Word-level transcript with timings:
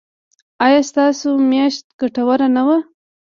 ایا 0.65 0.81
ستاسو 0.89 1.29
میاشت 1.49 1.85
ګټوره 1.99 2.47
نه 2.55 2.61
وه؟ 2.67 2.77